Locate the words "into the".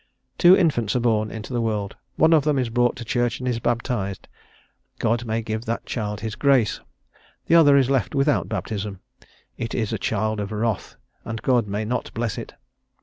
1.29-1.61